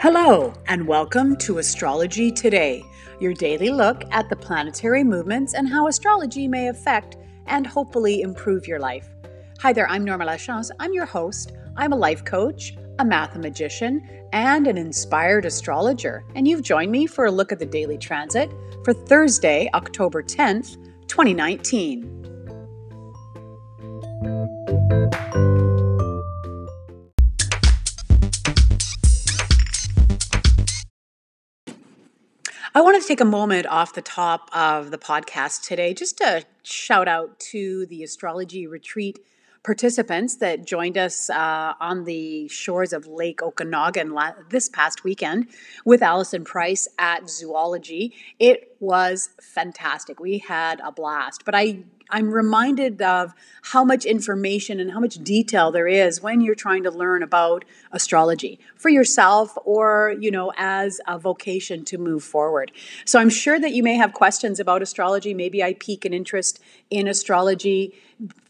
[0.00, 2.82] Hello, and welcome to Astrology Today,
[3.20, 8.66] your daily look at the planetary movements and how astrology may affect and hopefully improve
[8.66, 9.10] your life.
[9.60, 10.70] Hi there, I'm Norma Lachance.
[10.80, 11.52] I'm your host.
[11.76, 14.00] I'm a life coach, a mathemagician,
[14.32, 16.24] and an inspired astrologer.
[16.34, 18.50] And you've joined me for a look at the daily transit
[18.84, 20.78] for Thursday, October 10th,
[21.08, 22.19] 2019.
[32.80, 36.44] I want to take a moment off the top of the podcast today just to
[36.62, 39.18] shout out to the astrology retreat
[39.62, 44.16] participants that joined us uh, on the shores of Lake Okanagan
[44.48, 45.48] this past weekend
[45.84, 48.14] with Allison Price at Zoology.
[48.38, 50.18] It was fantastic.
[50.18, 51.44] We had a blast.
[51.44, 56.40] But I I'm reminded of how much information and how much detail there is when
[56.40, 61.98] you're trying to learn about astrology for yourself or, you know, as a vocation to
[61.98, 62.72] move forward.
[63.04, 65.34] So I'm sure that you may have questions about astrology.
[65.34, 67.94] Maybe I pique an interest in astrology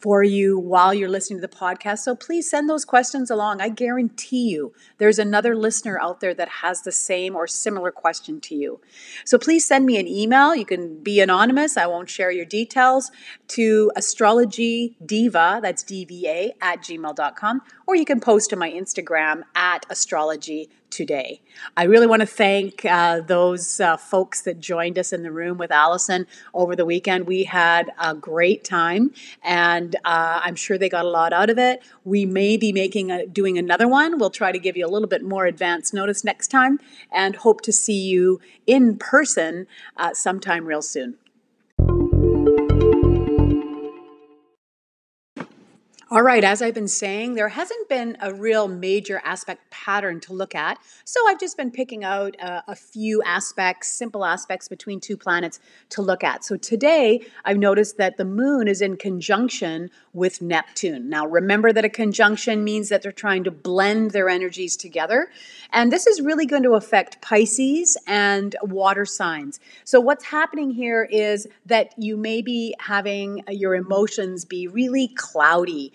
[0.00, 1.98] for you while you're listening to the podcast.
[1.98, 3.60] So please send those questions along.
[3.60, 8.40] I guarantee you there's another listener out there that has the same or similar question
[8.40, 8.80] to you.
[9.24, 10.54] So please send me an email.
[10.54, 11.76] You can be anonymous.
[11.76, 13.12] I won't share your details
[13.50, 19.84] to astrology diva, that's DVA, at gmail.com, or you can post to my Instagram at
[19.90, 21.40] astrology today.
[21.76, 25.58] I really want to thank uh, those uh, folks that joined us in the room
[25.58, 27.26] with Allison over the weekend.
[27.26, 31.58] We had a great time, and uh, I'm sure they got a lot out of
[31.58, 31.82] it.
[32.04, 34.18] We may be making a, doing another one.
[34.18, 36.78] We'll try to give you a little bit more advance notice next time,
[37.10, 41.16] and hope to see you in person uh, sometime real soon.
[46.12, 50.32] All right, as I've been saying, there hasn't been a real major aspect pattern to
[50.32, 50.76] look at.
[51.04, 55.60] So I've just been picking out uh, a few aspects, simple aspects between two planets
[55.90, 56.44] to look at.
[56.44, 61.08] So today I've noticed that the moon is in conjunction with Neptune.
[61.08, 65.28] Now remember that a conjunction means that they're trying to blend their energies together.
[65.72, 69.60] And this is really going to affect Pisces and water signs.
[69.84, 75.92] So what's happening here is that you may be having your emotions be really cloudy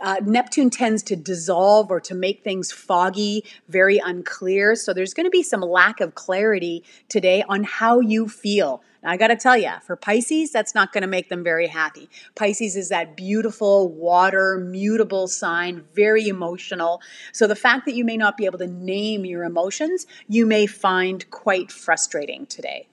[0.00, 4.74] uh, Neptune tends to dissolve or to make things foggy, very unclear.
[4.74, 8.82] So there's going to be some lack of clarity today on how you feel.
[9.02, 11.68] Now, I got to tell you, for Pisces, that's not going to make them very
[11.68, 12.08] happy.
[12.34, 17.00] Pisces is that beautiful water, mutable sign, very emotional.
[17.32, 20.66] So the fact that you may not be able to name your emotions, you may
[20.66, 22.88] find quite frustrating today.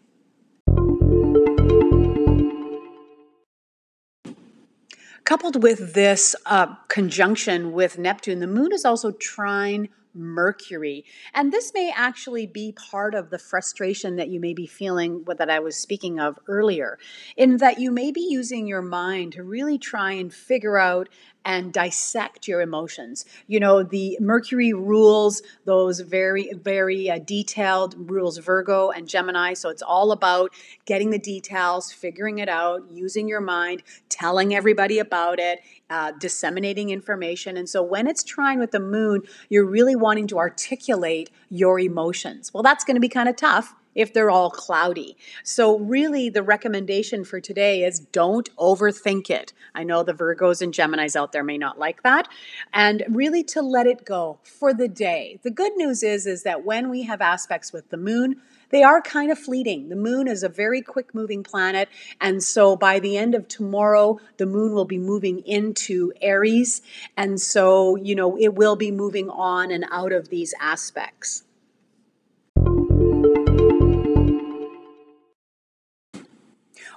[5.26, 11.06] Coupled with this uh, conjunction with Neptune, the moon is also trine Mercury.
[11.34, 15.50] And this may actually be part of the frustration that you may be feeling that
[15.50, 16.98] I was speaking of earlier,
[17.36, 21.10] in that you may be using your mind to really try and figure out
[21.46, 23.24] and dissect your emotions.
[23.46, 29.54] You know, the Mercury rules those very, very uh, detailed rules Virgo and Gemini.
[29.54, 30.52] So it's all about
[30.86, 35.60] getting the details, figuring it out, using your mind, telling everybody about it,
[35.90, 37.58] uh, disseminating information.
[37.58, 42.54] And so when it's trine with the moon, you're really wanting to articulate your emotions.
[42.54, 45.18] Well, that's going to be kind of tough if they're all cloudy.
[45.44, 49.54] So, really, the recommendation for today is don't overthink it.
[49.74, 52.28] I know the Virgos and Geminis out there may not like that.
[52.74, 55.40] And really to let it go for the day.
[55.44, 58.42] The good news is, is that when we have aspects with the moon,
[58.76, 59.88] they are kind of fleeting.
[59.88, 61.88] The moon is a very quick moving planet.
[62.20, 66.82] And so by the end of tomorrow, the moon will be moving into Aries.
[67.16, 71.44] And so, you know, it will be moving on and out of these aspects.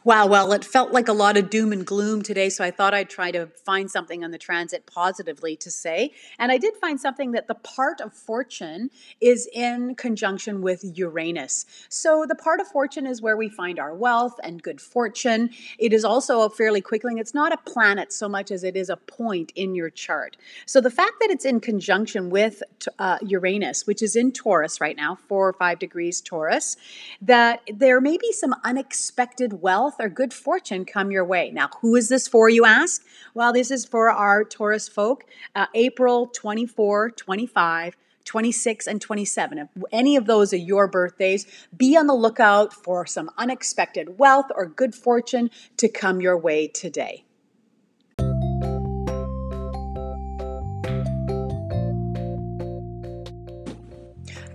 [0.09, 2.95] Wow, well, it felt like a lot of doom and gloom today, so I thought
[2.95, 6.13] I'd try to find something on the transit positively to say.
[6.39, 8.89] And I did find something that the part of fortune
[9.21, 11.67] is in conjunction with Uranus.
[11.91, 15.51] So the part of fortune is where we find our wealth and good fortune.
[15.79, 18.89] It is also a fairly quickling, it's not a planet so much as it is
[18.89, 20.39] a point in your chart.
[20.65, 22.63] So the fact that it's in conjunction with
[22.99, 26.79] uh, Uranus, which is in Taurus right now, four or five degrees Taurus,
[27.21, 31.51] that there may be some unexpected wealth or good fortune come your way.
[31.51, 33.03] Now, who is this for, you ask?
[33.35, 35.25] Well, this is for our Taurus folk,
[35.55, 37.97] uh, April 24, 25.
[38.25, 39.57] 26 and 27.
[39.57, 44.51] If any of those are your birthdays, be on the lookout for some unexpected wealth
[44.55, 47.25] or good fortune to come your way today.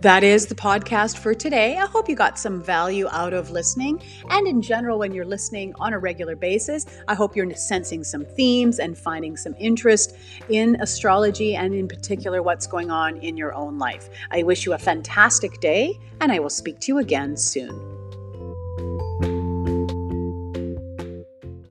[0.04, 1.78] That is the podcast for today.
[1.78, 4.04] I hope you got some value out of listening.
[4.30, 8.26] And in general, when you're listening on a regular basis, I hope you're sensing some
[8.26, 10.18] themes and finding some interest
[10.50, 14.10] in astrology and, in particular, what's going on in your own life.
[14.30, 17.93] I wish you a fantastic day, and I will speak to you again soon.